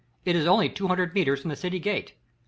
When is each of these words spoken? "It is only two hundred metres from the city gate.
"It 0.25 0.35
is 0.35 0.47
only 0.47 0.67
two 0.67 0.87
hundred 0.87 1.13
metres 1.13 1.41
from 1.41 1.49
the 1.49 1.55
city 1.55 1.77
gate. 1.77 2.13